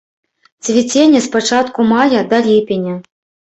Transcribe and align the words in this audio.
Цвіценне 0.67 1.21
з 1.27 1.31
пачатку 1.37 1.87
мая 1.93 2.25
да 2.35 2.43
ліпеня. 2.51 2.99